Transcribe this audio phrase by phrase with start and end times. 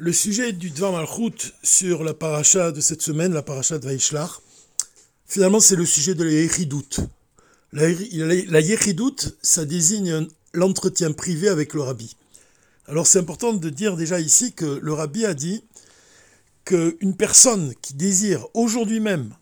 [0.00, 4.30] Le sujet du Dvar Malchut sur la paracha de cette semaine, la paracha de Vaishlach,
[5.26, 7.00] finalement c'est le sujet de la Yechidout.
[7.72, 8.60] La, la,
[9.42, 12.14] ça désigne l'entretien privé avec le rabbi.
[12.86, 15.64] Alors c'est important de dire déjà ici que le rabbi a dit
[16.64, 19.34] qu'une personne qui désire aujourd'hui même,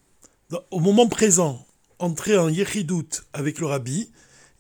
[0.71, 1.67] au moment présent,
[1.99, 4.09] entrer en Yechidout avec le rabbi,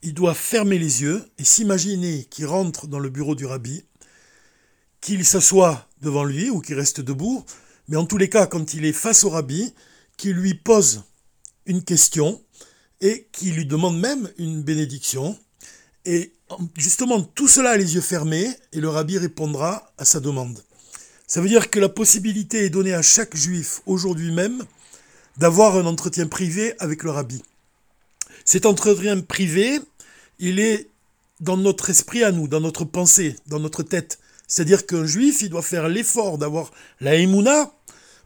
[0.03, 3.83] il doit fermer les yeux et s'imaginer qu'il rentre dans le bureau du rabbi,
[5.01, 7.45] qu'il s'assoit devant lui ou qu'il reste debout,
[7.89, 9.73] mais en tous les cas, quand il est face au rabbi,
[10.17, 11.05] qu'il lui pose
[11.67, 12.41] une question
[13.01, 15.39] et qu'il lui demande même une bénédiction.
[16.05, 16.33] Et
[16.77, 20.63] justement, tout cela les yeux fermés, et le rabbi répondra à sa demande.
[21.27, 24.65] Ça veut dire que la possibilité est donnée à chaque juif aujourd'hui même
[25.39, 27.43] d'avoir un entretien privé avec le rabbi.
[28.45, 29.81] Cet entretien privé,
[30.39, 30.89] il est
[31.41, 34.19] dans notre esprit à nous, dans notre pensée, dans notre tête.
[34.47, 37.73] C'est-à-dire qu'un juif, il doit faire l'effort d'avoir la émouna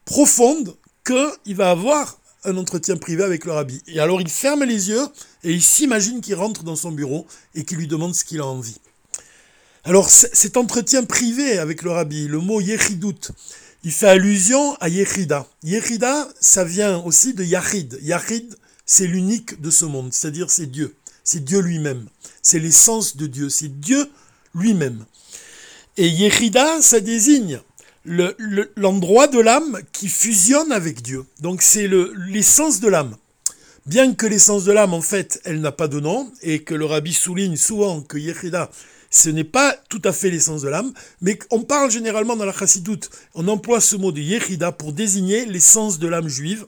[0.05, 3.82] profonde qu'il va avoir un entretien privé avec le rabbi.
[3.87, 5.07] Et alors il ferme les yeux
[5.45, 8.46] et il s'imagine qu'il rentre dans son bureau et qu'il lui demande ce qu'il a
[8.46, 8.79] envie.
[9.85, 13.32] Alors cet entretien privé avec le rabbi, le mot yechidout,
[13.82, 15.46] il fait allusion à yechida.
[15.63, 17.98] Yechida, ça vient aussi de yachid.
[18.02, 20.95] Yachid, c'est l'unique de ce monde, c'est-à-dire c'est Dieu.
[21.24, 22.07] C'est Dieu lui-même.
[22.43, 23.48] C'est l'essence de Dieu.
[23.48, 24.10] C'est Dieu
[24.54, 25.04] lui-même.
[25.96, 27.60] Et Yechida, ça désigne
[28.05, 31.24] l'endroit de l'âme qui fusionne avec Dieu.
[31.41, 31.88] Donc c'est
[32.29, 33.16] l'essence de l'âme.
[33.87, 36.85] Bien que l'essence de l'âme, en fait, elle n'a pas de nom, et que le
[36.85, 38.71] rabbi souligne souvent que Yechida,
[39.10, 42.52] ce n'est pas tout à fait l'essence de l'âme, mais on parle généralement dans la
[42.52, 46.66] chassidoute, on emploie ce mot de Yechida pour désigner l'essence de l'âme juive,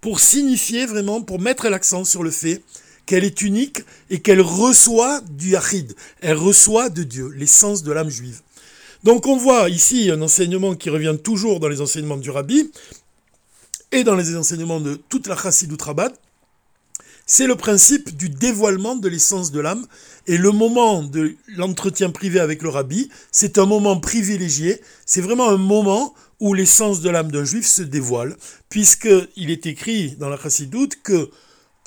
[0.00, 2.62] pour signifier vraiment, pour mettre l'accent sur le fait
[3.06, 8.10] qu'elle est unique et qu'elle reçoit du Yachid, elle reçoit de Dieu, l'essence de l'âme
[8.10, 8.42] juive.
[9.04, 12.70] Donc on voit ici un enseignement qui revient toujours dans les enseignements du Rabbi
[13.92, 16.12] et dans les enseignements de toute la Chassidut Rabat.
[17.30, 19.86] C'est le principe du dévoilement de l'essence de l'âme.
[20.26, 24.80] Et le moment de l'entretien privé avec le rabbi, c'est un moment privilégié.
[25.04, 28.34] C'est vraiment un moment où l'essence de l'âme d'un juif se dévoile,
[28.70, 31.28] puisqu'il est écrit dans la Chassidoute que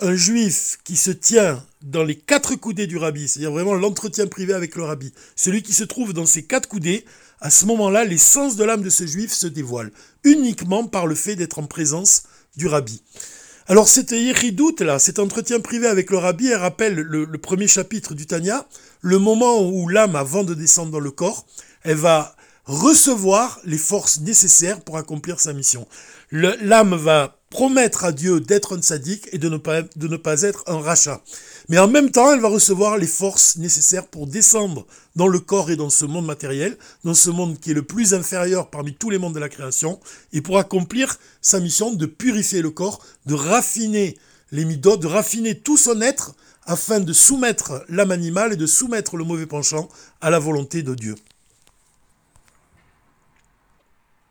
[0.01, 4.53] un juif qui se tient dans les quatre coudées du rabbi, c'est-à-dire vraiment l'entretien privé
[4.53, 7.05] avec le rabbi, celui qui se trouve dans ces quatre coudées,
[7.39, 9.91] à ce moment-là, l'essence de l'âme de ce juif se dévoile,
[10.23, 12.23] uniquement par le fait d'être en présence
[12.55, 13.01] du rabbi.
[13.67, 14.13] Alors cette
[14.55, 18.25] doute là, cet entretien privé avec le rabbi, elle rappelle le, le premier chapitre du
[18.25, 18.67] Tanya,
[19.01, 21.45] le moment où l'âme, avant de descendre dans le corps,
[21.83, 22.35] elle va
[22.65, 25.87] recevoir les forces nécessaires pour accomplir sa mission.
[26.31, 30.41] L'âme va promettre à Dieu d'être un sadique et de ne, pas, de ne pas
[30.41, 31.21] être un rachat.
[31.69, 35.69] Mais en même temps, elle va recevoir les forces nécessaires pour descendre dans le corps
[35.69, 39.09] et dans ce monde matériel, dans ce monde qui est le plus inférieur parmi tous
[39.09, 39.99] les mondes de la création,
[40.33, 44.17] et pour accomplir sa mission de purifier le corps, de raffiner
[44.51, 46.33] les midotes, de raffiner tout son être,
[46.65, 49.89] afin de soumettre l'âme animale et de soumettre le mauvais penchant
[50.21, 51.15] à la volonté de Dieu.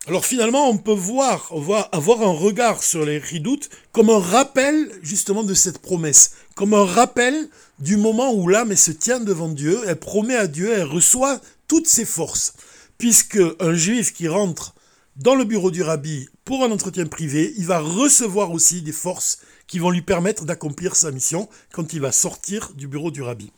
[0.06, 1.52] Alors finalement, on peut voir,
[1.92, 6.86] avoir un regard sur les ridoutes comme un rappel justement de cette promesse, comme un
[6.86, 11.38] rappel du moment où l'âme se tient devant Dieu, elle promet à Dieu, elle reçoit
[11.68, 12.54] toutes ses forces.
[12.96, 14.74] Puisque un juif qui rentre
[15.16, 19.38] dans le bureau du rabbi pour un entretien privé, il va recevoir aussi des forces
[19.66, 23.52] qui vont lui permettre d'accomplir sa mission quand il va sortir du bureau du rabbi.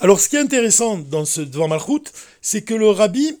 [0.00, 3.38] Alors ce qui est intéressant dans ce devant Malchut, c'est que le rabbi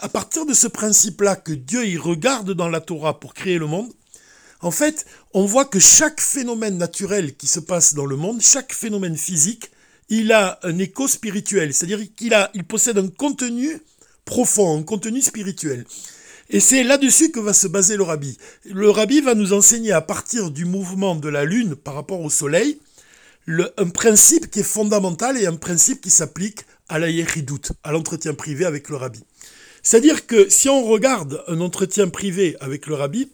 [0.00, 3.92] à partir de ce principe-là que Dieu regarde dans la Torah pour créer le monde,
[4.60, 8.72] en fait, on voit que chaque phénomène naturel qui se passe dans le monde, chaque
[8.72, 9.70] phénomène physique,
[10.08, 13.78] il a un écho spirituel, c'est-à-dire qu'il possède un contenu
[14.24, 15.84] profond, un contenu spirituel.
[16.50, 18.36] Et c'est là-dessus que va se baser le rabbi.
[18.64, 22.30] Le rabbi va nous enseigner à partir du mouvement de la lune par rapport au
[22.30, 22.78] soleil,
[23.48, 28.34] un principe qui est fondamental et un principe qui s'applique à la yeridout, à l'entretien
[28.34, 29.20] privé avec le rabbi.
[29.84, 33.28] C'est-à-dire que si on regarde un entretien privé avec le rabbi,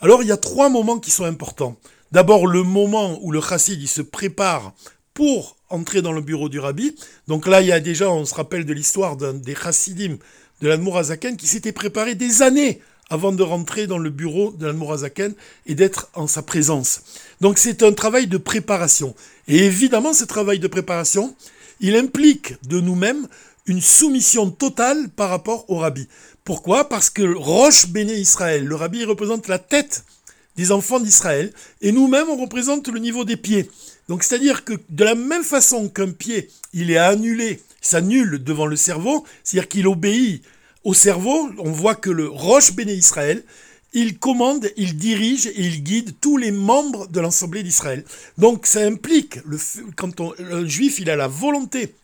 [0.00, 1.76] alors il y a trois moments qui sont importants.
[2.12, 4.74] D'abord le moment où le chassid se prépare
[5.14, 6.94] pour entrer dans le bureau du rabbi.
[7.26, 10.18] Donc là, il y a déjà, on se rappelle de l'histoire des chassidim
[10.60, 12.80] de l'Admorazaken qui s'était préparé des années
[13.10, 15.34] avant de rentrer dans le bureau de l'Admorazaken
[15.66, 17.02] et d'être en sa présence.
[17.40, 19.14] Donc c'est un travail de préparation.
[19.48, 21.34] Et évidemment, ce travail de préparation,
[21.80, 23.26] il implique de nous-mêmes
[23.66, 26.06] une soumission totale par rapport au rabbi.
[26.44, 26.88] Pourquoi?
[26.88, 30.04] Parce que Roche béné Israël, le rabbi représente la tête
[30.56, 33.68] des enfants d'Israël, et nous-mêmes on représente le niveau des pieds.
[34.08, 38.76] Donc c'est-à-dire que de la même façon qu'un pied, il est annulé, s'annule devant le
[38.76, 40.42] cerveau, c'est-à-dire qu'il obéit
[40.84, 43.42] au cerveau, on voit que le Roche Béné Israël,
[43.94, 48.04] il commande, il dirige et il guide tous les membres de l'Assemblée d'Israël.
[48.36, 49.56] Donc ça implique, le,
[49.96, 51.94] quand on, un juif il a la volonté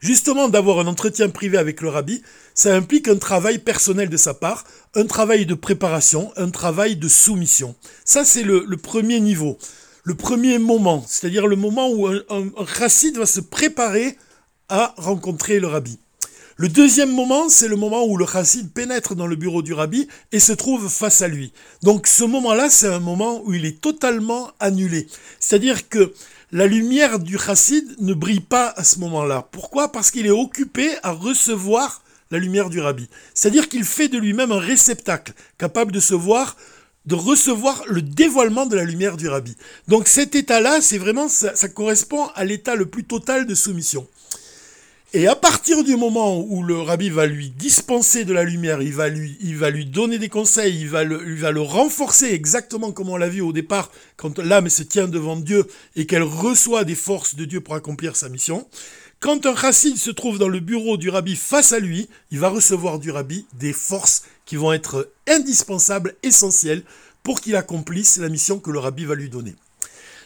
[0.00, 2.22] justement d'avoir un entretien privé avec le rabbi,
[2.54, 4.64] ça implique un travail personnel de sa part,
[4.94, 7.74] un travail de préparation, un travail de soumission.
[8.04, 9.58] Ça c'est le, premier niveau,
[10.02, 12.44] le premier moment, c'est-à-dire le moment où un, un,
[13.16, 14.16] va se préparer
[14.68, 15.98] à rencontrer le rabbi.
[16.56, 20.06] Le deuxième moment, c'est le moment où le chassid pénètre dans le bureau du rabbi
[20.30, 21.52] et se trouve face à lui.
[21.82, 25.08] Donc ce moment-là, c'est un moment où il est totalement annulé.
[25.40, 26.14] C'est-à-dire que
[26.54, 29.48] la lumière du chassid ne brille pas à ce moment-là.
[29.50, 29.90] Pourquoi?
[29.90, 33.08] Parce qu'il est occupé à recevoir la lumière du rabbi.
[33.34, 36.56] C'est-à-dire qu'il fait de lui-même un réceptacle, capable de se voir
[37.06, 39.56] de recevoir le dévoilement de la lumière du rabbi.
[39.88, 44.06] Donc cet état-là, c'est ça correspond à l'état le plus total de soumission.
[45.16, 48.92] Et à partir du moment où le rabbi va lui dispenser de la lumière, il
[48.92, 52.32] va lui, il va lui donner des conseils, il va, le, il va le renforcer
[52.32, 56.24] exactement comme on l'a vu au départ, quand l'âme se tient devant Dieu et qu'elle
[56.24, 58.66] reçoit des forces de Dieu pour accomplir sa mission.
[59.20, 62.48] Quand un chassid se trouve dans le bureau du rabbi face à lui, il va
[62.48, 66.82] recevoir du rabbi des forces qui vont être indispensables, essentielles,
[67.22, 69.54] pour qu'il accomplisse la mission que le rabbi va lui donner.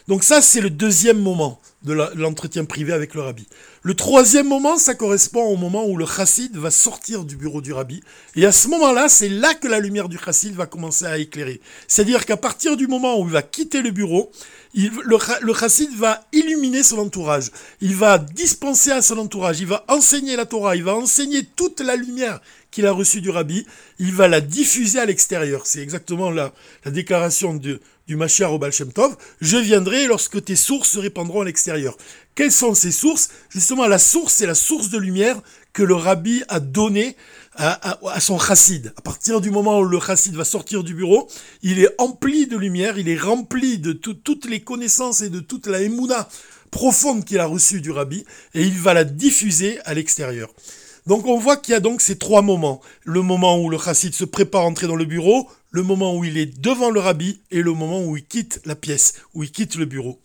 [0.09, 3.47] Donc ça, c'est le deuxième moment de l'entretien privé avec le rabbi.
[3.83, 7.73] Le troisième moment, ça correspond au moment où le chassid va sortir du bureau du
[7.73, 8.01] rabbi.
[8.35, 11.61] Et à ce moment-là, c'est là que la lumière du chassid va commencer à éclairer.
[11.87, 14.31] C'est-à-dire qu'à partir du moment où il va quitter le bureau,
[14.73, 17.51] le, le chassid va illuminer son entourage.
[17.79, 19.59] Il va dispenser à son entourage.
[19.59, 20.75] Il va enseigner la Torah.
[20.75, 22.41] Il va enseigner toute la lumière
[22.71, 23.65] qu'il a reçue du rabbi.
[23.99, 25.65] Il va la diffuser à l'extérieur.
[25.65, 26.53] C'est exactement la,
[26.85, 29.15] la déclaration de, du Mashiach au Baal Shem Tov.
[29.41, 31.95] Je viendrai lorsque tes sources se répandront à l'extérieur.
[32.35, 33.29] Quelles sont ces sources?
[33.49, 35.39] Justement, la source, c'est la source de lumière
[35.73, 37.15] que le rabbi a donnée
[37.55, 38.93] à, son chassid.
[38.97, 41.29] À partir du moment où le chassid va sortir du bureau,
[41.61, 45.67] il est empli de lumière, il est rempli de toutes les connaissances et de toute
[45.67, 46.29] la émouna
[46.71, 48.23] profonde qu'il a reçue du rabbi,
[48.53, 50.49] et il va la diffuser à l'extérieur.
[51.09, 52.81] Donc on voit qu'il y a donc ces trois moments.
[53.03, 56.23] Le moment où le chassid se prépare à entrer dans le bureau, le moment où
[56.23, 59.51] il est devant le rabbi et le moment où il quitte la pièce, où il
[59.51, 60.19] quitte le bureau.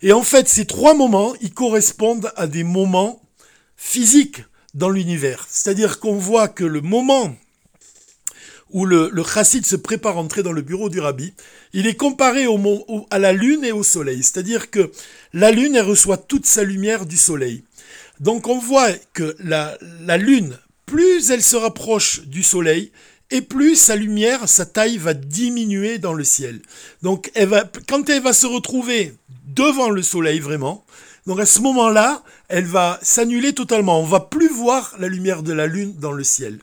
[0.00, 3.20] Et en fait, ces trois moments, ils correspondent à des moments
[3.76, 5.44] physiques dans l'univers.
[5.50, 7.34] C'est-à-dire qu'on voit que le moment
[8.70, 11.34] où le, chassid se prépare à entrer dans le bureau du rabbi,
[11.72, 12.46] il est comparé
[13.10, 14.22] à la lune et au soleil.
[14.22, 14.92] C'est-à-dire que
[15.32, 17.64] la lune, elle reçoit toute sa lumière du soleil.
[18.22, 19.76] Donc on voit que la,
[20.06, 22.92] la lune, plus elle se rapproche du soleil,
[23.32, 26.62] et plus sa lumière, sa taille va diminuer dans le ciel.
[27.02, 27.50] Donc elle
[27.88, 29.14] quand elle va se retrouver
[29.46, 30.84] devant le soleil vraiment.
[31.26, 34.00] Donc à ce moment-là, elle va s'annuler totalement.
[34.00, 36.60] On va plus voir la lumière de la lune dans le ciel.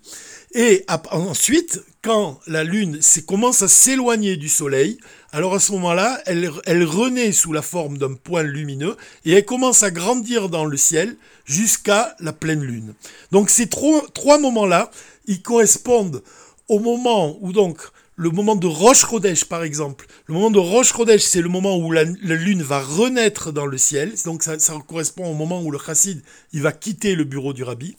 [0.53, 4.97] Et ensuite, quand la lune commence à s'éloigner du soleil,
[5.31, 9.83] alors à ce moment-là, elle, renaît sous la forme d'un point lumineux et elle commence
[9.83, 11.15] à grandir dans le ciel
[11.45, 12.93] jusqu'à la pleine lune.
[13.31, 14.89] Donc ces trois, trois moments-là,
[15.27, 16.23] ils correspondent
[16.67, 17.79] au moment où donc
[18.15, 20.05] le moment de Roche Rodèche, par exemple.
[20.25, 23.77] Le moment de Roche Rodèche, c'est le moment où la, lune va renaître dans le
[23.77, 24.13] ciel.
[24.25, 26.21] Donc ça, correspond au moment où le chassid
[26.51, 27.95] il va quitter le bureau du rabbi.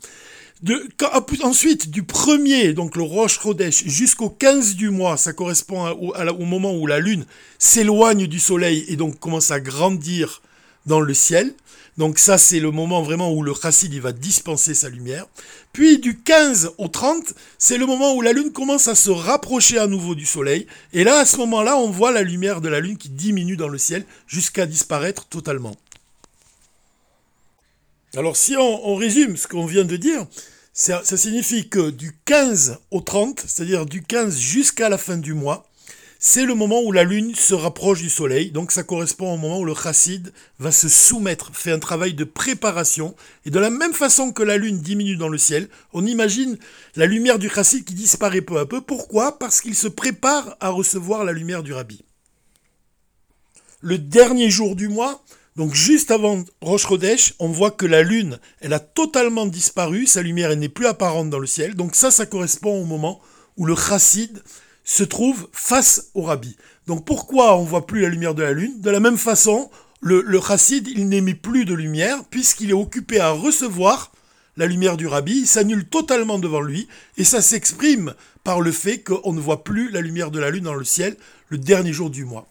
[0.62, 0.86] De,
[1.42, 6.74] ensuite, du premier, donc le Roche Rodèche, jusqu'au 15 du mois, ça correspond au, moment
[6.74, 7.24] où la lune
[7.58, 10.42] s'éloigne du soleil et donc commence à grandir
[10.84, 11.54] dans le ciel.
[11.96, 15.26] Donc ça, c'est le moment vraiment où le chassid va dispenser sa lumière.
[15.72, 19.78] Puis du 15 au 30, c'est le moment où la lune commence à se rapprocher
[19.78, 20.66] à nouveau du soleil.
[20.92, 23.68] Et là, à ce moment-là, on voit la lumière de la lune qui diminue dans
[23.68, 25.74] le ciel jusqu'à disparaître totalement.
[28.16, 30.26] Alors si on, résume ce qu'on vient de dire,
[30.72, 35.70] ça signifie que du 15 au 30, c'est-à-dire du 15 jusqu'à la fin du mois,
[36.22, 39.60] c'est le moment où la lune se rapproche du soleil, donc ça correspond au moment
[39.60, 43.14] où le chassid va se soumettre, fait un travail de préparation,
[43.46, 46.58] et de la même façon que la lune diminue dans le ciel, on imagine
[46.96, 48.82] la lumière du chassid qui disparaît peu à peu.
[48.82, 49.38] Pourquoi?
[49.38, 52.04] Parce qu'il se prépare à recevoir la lumière du rabbi.
[53.80, 55.24] Le dernier jour du mois,
[55.56, 60.22] donc juste avant Rosh Chodesh, on voit que la lune, elle a totalement disparu, sa
[60.22, 63.20] lumière n'est plus apparente dans le ciel, donc ça, ça correspond au moment
[63.56, 64.42] où le chassid
[64.84, 66.56] se trouve face au rabbi.
[66.86, 68.80] Donc pourquoi on voit plus la lumière de la lune?
[68.80, 73.20] De la même façon, le, le chassid, il n'émet plus de lumière puisqu'il est occupé
[73.20, 74.12] à recevoir
[74.56, 78.14] la lumière du rabbi, il s'annule totalement devant lui, et ça s'exprime
[78.44, 81.16] par le fait qu'on ne voit plus la lumière de la lune dans le ciel
[81.48, 82.49] le dernier jour du mois.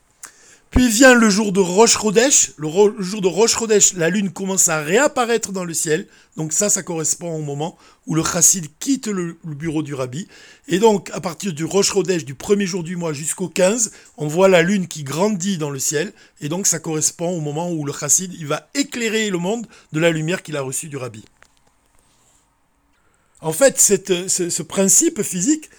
[0.71, 2.51] Puis vient le jour de Rosh Chodesh.
[2.57, 6.07] Le, jour de Rosh Chodesh, la lune commence à réapparaître dans le ciel.
[6.37, 10.27] Donc ça, ça correspond au moment où le chassid quitte le, bureau du rabbi.
[10.67, 14.27] Et donc, à partir du Rosh Chodesh, du premier jour du mois jusqu'au 15, on
[14.27, 16.13] voit la lune qui grandit dans le ciel.
[16.39, 20.11] Et donc, ça correspond au moment où le chassid, va éclairer le monde de la
[20.11, 21.25] lumière qu'il a reçue du rabbi.
[23.41, 25.69] En fait, ce principe physique,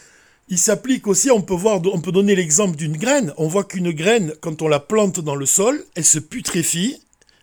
[0.51, 3.33] il s'applique aussi, on peut donner l'exemple d'une graine.
[3.37, 7.01] On voit qu'une graine, quand on la plante dans le sol, elle se putréfie,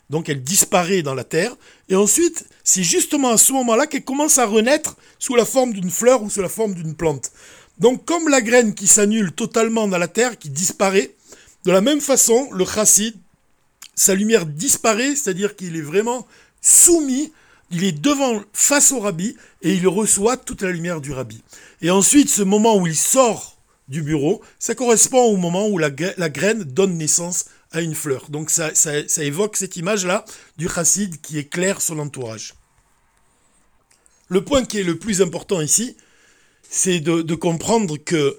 [0.09, 1.55] donc elle disparaît dans la terre.
[1.87, 5.89] Et ensuite, c'est justement à ce moment-là qu'elle commence à renaître sous la forme d'une
[5.89, 7.31] fleur ou sous la forme d'une plante.
[7.79, 11.15] Donc comme la graine qui s'annule totalement dans la terre, qui disparaît,
[11.63, 13.15] de la même façon, le chassid,
[13.95, 16.27] sa lumière disparaît, c'est-à-dire qu'il est vraiment
[16.61, 17.31] soumis
[17.71, 21.43] il est devant, face au rabbi, et il reçoit toute la lumière du rabbi.
[21.81, 23.57] Et ensuite, ce moment où il sort
[23.87, 28.29] du bureau, ça correspond au moment où la, graine donne naissance à une fleur.
[28.29, 28.71] Donc ça,
[29.17, 30.25] évoque cette image-là
[30.57, 32.53] du chassid qui éclaire son entourage.
[34.29, 35.95] Le point qui est le plus important ici,
[36.69, 38.37] c'est de, de comprendre que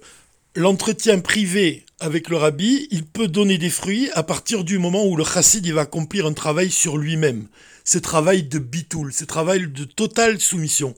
[0.55, 5.17] l'entretien privé avec le rabbi, il peut donner des fruits à partir du moment où
[5.17, 7.49] le chassid va accomplir un travail sur lui-même.
[7.91, 10.95] Ce travail de bitoul, ce travail de totale soumission.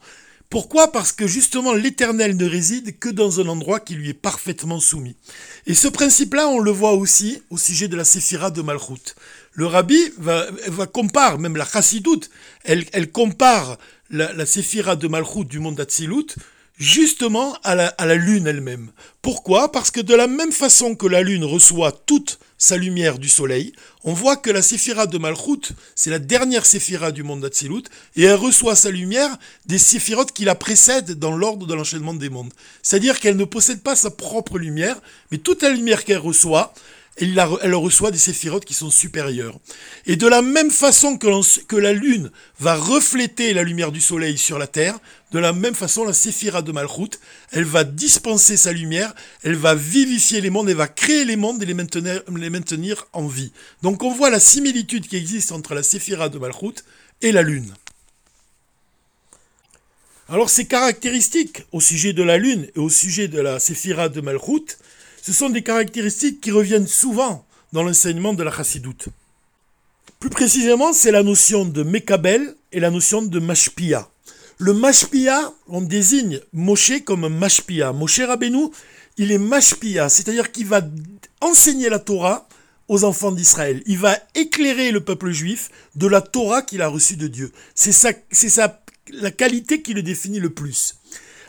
[0.48, 0.90] Pourquoi?
[0.90, 5.14] Parce que justement l'éternel ne réside que dans un endroit qui lui est parfaitement soumis.
[5.68, 9.14] Et ce principe-là, on le voit aussi au sujet de la séphira de Malchut.
[9.52, 12.28] Le rabbi va, va compare, même la chassidoute,
[12.64, 13.78] elle, compare
[14.10, 16.34] la, la séphira de Malchut du monde d'Atsilut
[16.76, 18.90] justement à la, lune elle-même.
[19.22, 19.70] Pourquoi?
[19.70, 23.72] Parce que de la même façon que la lune reçoit toute sa lumière du soleil,
[24.04, 27.84] on voit que la séphira de Malchut, c'est la dernière séphira du monde d'Atsilut,
[28.16, 32.28] et elle reçoit sa lumière des séphirotes qui la précèdent dans l'ordre de l'enchaînement des
[32.28, 32.52] mondes.
[32.82, 35.00] C'est-à-dire qu'elle ne possède pas sa propre lumière,
[35.32, 36.74] mais toute la lumière qu'elle reçoit,
[37.20, 39.58] elle, reçoit des séphirotes qui sont supérieures.
[40.06, 44.58] Et de la même façon que, la lune va refléter la lumière du soleil sur
[44.58, 44.98] la terre,
[45.32, 47.18] de la même façon la séphira de Malchut,
[47.52, 51.62] elle va dispenser sa lumière, elle va vivifier les mondes, elle va créer les mondes
[51.62, 53.52] et les maintenir, les maintenir en vie.
[53.82, 56.84] Donc on voit la similitude qui existe entre la séphira de Malchut
[57.22, 57.74] et la lune.
[60.28, 64.20] Alors ces caractéristiques au sujet de la lune et au sujet de la séphira de
[64.20, 64.78] Malchut,
[65.22, 69.08] ce sont des caractéristiques qui reviennent souvent dans l'enseignement de la chassidoute.
[70.18, 74.08] Plus précisément, c'est la notion de Mekabel et la notion de Mashpia.
[74.58, 77.92] Le Mashpia, on désigne Moshe comme Mashpia.
[77.92, 78.68] Moshe Rabbeinu,
[79.16, 80.82] il est Mashpia, c'est-à-dire qu'il va
[81.40, 82.46] enseigner la Torah
[82.88, 83.82] aux enfants d'Israël.
[83.86, 87.52] Il va éclairer le peuple juif de la Torah qu'il a reçue de Dieu.
[87.74, 87.94] C'est
[89.12, 90.96] la qualité qui le définit le plus.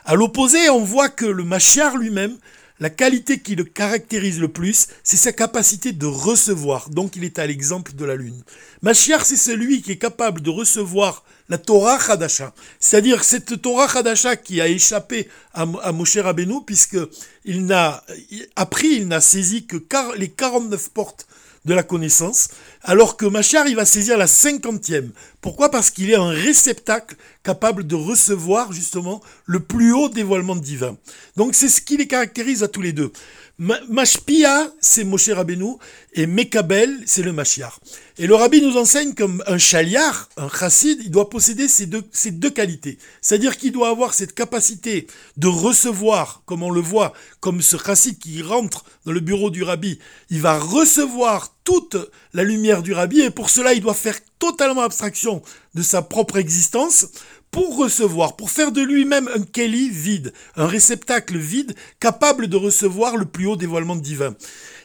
[0.06, 2.38] À l'opposé, on voit que le Mashiach lui-même,
[2.82, 6.90] la qualité qui le caractérise le plus, c'est sa capacité de recevoir.
[6.90, 8.44] Donc il est à l'exemple de la lune.
[8.82, 12.54] Mashiach, c'est celui qui est capable de recevoir la Torah Hadasha.
[12.80, 16.98] C'est-à-dire cette Torah Hadasha qui a échappé à, à Moshe Rabbeinu, puisque
[17.46, 18.04] il n'a
[18.56, 19.78] appris, il n'a saisi que
[20.18, 21.28] les 49 portes
[21.66, 22.50] de la connaissance,
[22.82, 25.12] alors que Machar, il va saisir la cinquantième.
[25.42, 25.70] Pourquoi?
[25.70, 30.98] Parce qu'il est un réceptacle capable de recevoir justement le plus haut dévoilement divin.
[31.36, 33.12] Donc c'est ce qui les caractérise à tous les deux.
[33.90, 35.76] Mashpia, c'est Moshe Rabbeinu,
[36.14, 37.74] et Mekabel, c'est le Mashiach.
[38.18, 42.02] Et le Rabbi nous enseigne comme un chaliar, un chassid, il doit posséder ces deux,
[42.12, 42.98] ces deux qualités.
[43.22, 45.06] C'est-à-dire qu'il doit avoir cette capacité
[45.38, 49.62] de recevoir, comme on le voit, comme ce chassid qui rentre dans le bureau du
[49.62, 50.00] Rabbi,
[50.32, 51.98] il va recevoir toute
[52.34, 55.44] la lumière du Rabbi, et pour cela, il doit faire totalement abstraction
[55.76, 57.06] de sa propre existence
[57.52, 63.18] pour recevoir, pour faire de lui-même un Kelly vide, un réceptacle vide, capable de recevoir
[63.18, 64.36] le plus haut dévoilement divin.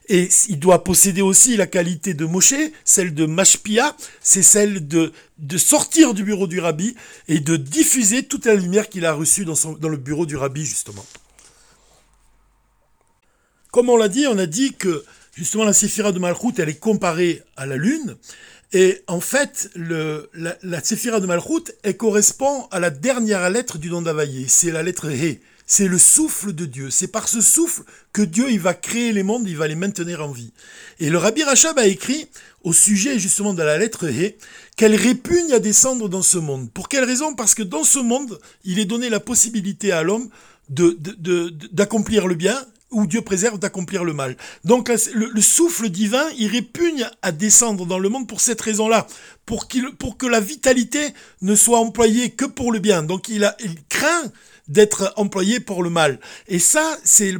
[0.09, 2.55] Et il doit posséder aussi la qualité de Moshe,
[2.85, 5.13] celle de Mashpia, c'est celle de,
[5.57, 6.95] sortir du bureau du rabbi
[7.29, 10.65] et de diffuser toute la lumière qu'il a reçue dans, dans le bureau du rabbi,
[10.65, 11.05] justement.
[13.73, 15.05] Comme on l'a dit, on a dit que
[15.37, 18.17] justement la séphira de Malchut, elle est comparée à la lune,
[18.73, 23.91] et en fait, la, la Séphira de Malchut, elle correspond à la dernière lettre du
[23.91, 24.47] nom d'Availlé.
[24.49, 25.41] C'est la lettre He.
[25.69, 26.91] C'est le souffle de Dieu.
[26.91, 30.25] C'est par ce souffle que Dieu il va créer les mondes, il va les maintenir
[30.25, 30.53] en vie.
[31.01, 32.29] Et le Rabbi Rachab a écrit
[32.63, 34.37] au sujet justement de la lettre He
[34.77, 36.71] qu'elle répugne à descendre dans ce monde.
[36.71, 37.35] Pour quelle raison?
[37.35, 40.29] Parce que dans ce monde, il est donné la possibilité à l'homme
[40.69, 44.37] d'accomplir de, de, le bien où Dieu préserve d'accomplir le mal.
[44.65, 49.07] Donc le, souffle divin, il répugne à descendre dans le monde pour cette raison-là,
[49.45, 49.67] pour,
[49.99, 53.03] pour que la vitalité ne soit employée que pour le bien.
[53.03, 54.31] Donc il, a, il craint
[54.69, 56.21] d'être employée pour le mal.
[56.49, 57.35] Et ça, c'est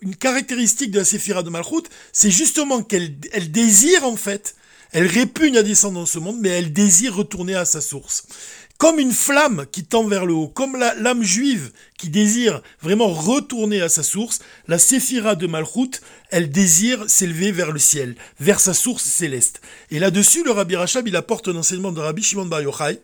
[0.00, 4.54] une caractéristique de la séphira de Malchut, c'est justement qu'elle elle désire en fait,
[4.92, 8.24] elle répugne à descendre dans ce monde, mais elle désire retourner à sa source
[8.78, 13.82] comme une flamme qui tend vers le haut, comme l'âme juive qui désire vraiment retourner
[13.82, 14.38] à sa source,
[14.68, 16.00] la séphira de Malchut,
[16.30, 19.60] elle désire s'élever vers le ciel, vers sa source céleste.
[19.90, 23.00] Et là-dessus, le Rabbi Rachab, il apporte un enseignement de Rabbi Shimon Bar Yochai,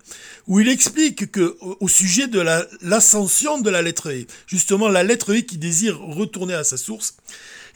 [0.46, 2.40] où il explique que, au sujet de
[2.80, 7.16] l'ascension de la lettre E, justement la lettre E qui désire retourner à sa source,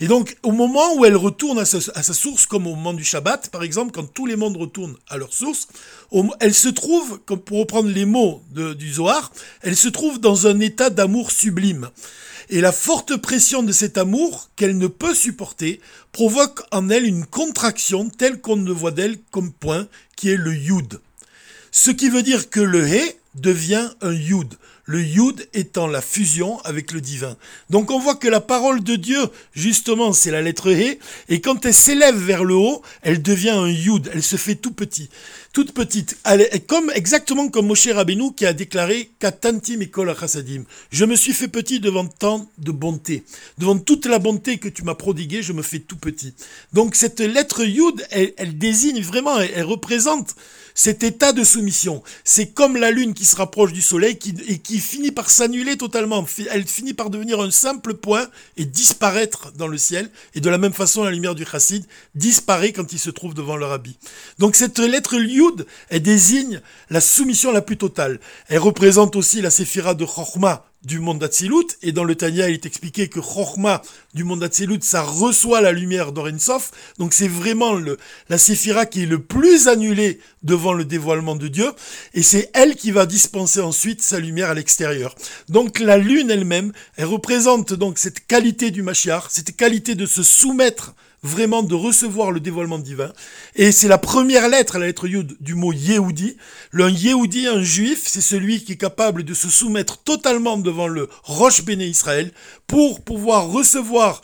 [0.01, 1.81] et donc, au moment où elle retourne à sa,
[2.15, 5.33] source, comme au moment du Shabbat, par exemple, quand tous les mondes retournent à leur
[5.33, 5.67] source,
[6.39, 9.33] elle se trouve, pour reprendre les mots du Zohar,
[9.63, 11.91] elle se trouve dans un état d'amour sublime.
[12.51, 15.81] Et la forte pression de cet amour qu'elle ne peut supporter
[16.13, 19.87] provoque en elle une contraction telle qu'on ne voit d'elle comme point,
[20.17, 21.01] qui est le yud.
[21.71, 24.55] Ce qui veut dire que le he devient un yud
[24.89, 27.37] le Yud étant la fusion avec le divin.
[27.69, 29.21] Donc on voit que la parole de Dieu,
[29.53, 33.69] justement, c'est la lettre He, et quand elle s'élève vers le haut, elle devient un
[33.69, 35.11] Yud, elle se fait tout petit,
[35.53, 36.17] toute petite.
[36.25, 40.15] Elle est comme, exactement comme Moshe Rabbeinu qui a déclaré Katantim et Kol
[40.91, 43.25] Je me suis fait petit devant tant de bonté.
[43.59, 46.33] Devant toute la bonté que tu m'as prodiguée, je me fais tout petit.
[46.73, 50.35] Donc cette lettre Yud, elle, désigne vraiment, elle représente
[50.79, 52.05] cet état de soumission.
[52.23, 54.17] C'est comme la lune qui se rapproche du soleil
[54.47, 56.25] et qui finit par s'annuler totalement.
[56.53, 60.09] Elle finit par devenir un simple point et disparaître dans le ciel.
[60.37, 63.57] Et de la même façon, la lumière du chassid disparaît quand il se trouve devant
[63.57, 63.99] le rabbi.
[64.39, 68.21] Donc cette lettre liud, elle désigne la soumission la plus totale.
[68.47, 72.55] Elle représente aussi la séphira de Chochma, du monde d'Atsilut, et dans le Tanya, il
[72.55, 73.83] est expliqué que Chorma
[74.15, 79.03] du monde d'Atsilut, ça reçoit la lumière d'Orensof, donc c'est vraiment le, la Séphira qui
[79.03, 81.73] est le plus annulée devant le dévoilement de Dieu,
[82.15, 85.15] et c'est elle qui va dispenser ensuite sa lumière à l'extérieur.
[85.49, 90.23] Donc la lune elle-même, elle représente donc cette qualité du Mashiach, cette qualité de se
[90.23, 93.13] soumettre vraiment de recevoir le dévoilement divin.
[93.57, 96.37] Et c'est la première lettre, la lettre Yud, du mot Yehudi.
[96.71, 101.09] Le Yehudi, un juif, c'est celui qui est capable de se soumettre totalement devant le
[101.25, 102.33] Roche Béné Israël
[102.67, 104.23] pour pouvoir recevoir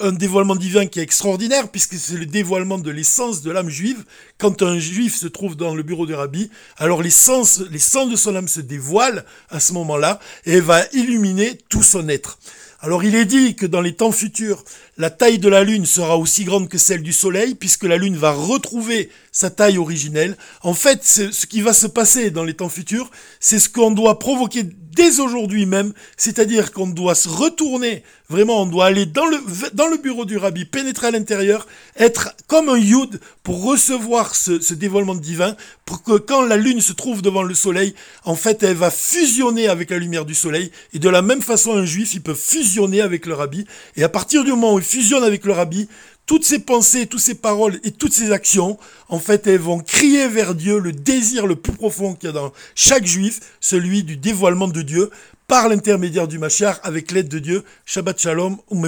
[0.00, 4.04] un dévoilement divin qui est extraordinaire, puisque c'est le dévoilement de l'essence de l'âme juive.
[4.38, 8.36] Quand un juif se trouve dans le bureau du rabbi, alors l'essence, l'essence de son
[8.36, 12.38] âme se dévoile à ce moment-là et va illuminer tout son être.
[12.86, 14.62] Alors il est dit que dans les temps futurs,
[14.96, 18.16] la taille de la Lune sera aussi grande que celle du Soleil, puisque la Lune
[18.16, 20.34] va retrouver sa taille originelle.
[20.62, 24.18] En fait, ce qui va se passer dans les temps futurs, c'est ce qu'on doit
[24.18, 29.98] provoquer dès aujourd'hui même, c'est-à-dire qu'on doit se retourner, vraiment on doit aller dans le,
[29.98, 31.66] bureau du rabbi, pénétrer à l'intérieur,
[31.98, 36.80] être comme un yud pour recevoir ce, ce dévoilement divin, pour que quand la lune
[36.80, 37.94] se trouve devant le soleil,
[38.24, 41.76] en fait elle va fusionner avec la lumière du soleil, et de la même façon
[41.76, 44.84] un juif, il peut fusionner avec le rabbi, et à partir du moment où il
[44.84, 45.88] fusionne avec le rabbi,
[46.26, 50.28] toutes ces pensées, toutes ces paroles et toutes ces actions, en fait, elles vont crier
[50.28, 54.16] vers Dieu le désir le plus profond qu'il y a dans chaque juif, celui du
[54.16, 55.10] dévoilement de Dieu
[55.46, 57.64] par l'intermédiaire du Mashiach avec l'aide de Dieu.
[57.84, 58.86] Shabbat Shalom ou.